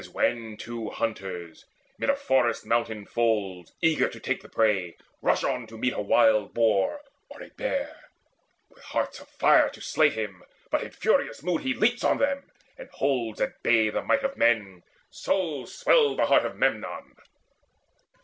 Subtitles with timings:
[0.01, 1.63] As when Two hunters
[1.99, 6.01] 'mid a forest's mountain folds, Eager to take the prey, rush on to meet A
[6.01, 8.09] wild boar or a bear,
[8.71, 12.89] with hearts afire To slay him, but in furious mood he leaps On them, and
[12.89, 17.15] holds at bay the might of men; So swelled the heart of Memnon.